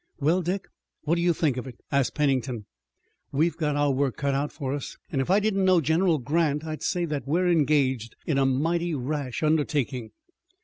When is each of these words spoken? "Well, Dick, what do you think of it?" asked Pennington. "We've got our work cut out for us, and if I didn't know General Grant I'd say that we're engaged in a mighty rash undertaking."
"Well, 0.19 0.41
Dick, 0.41 0.67
what 1.01 1.13
do 1.13 1.21
you 1.21 1.31
think 1.31 1.57
of 1.57 1.67
it?" 1.67 1.77
asked 1.91 2.15
Pennington. 2.15 2.65
"We've 3.31 3.55
got 3.55 3.75
our 3.75 3.91
work 3.91 4.17
cut 4.17 4.33
out 4.33 4.51
for 4.51 4.73
us, 4.73 4.97
and 5.11 5.21
if 5.21 5.29
I 5.29 5.39
didn't 5.39 5.63
know 5.63 5.79
General 5.79 6.17
Grant 6.17 6.65
I'd 6.65 6.81
say 6.81 7.05
that 7.05 7.27
we're 7.27 7.51
engaged 7.51 8.15
in 8.25 8.39
a 8.39 8.45
mighty 8.47 8.95
rash 8.95 9.43
undertaking." 9.43 10.09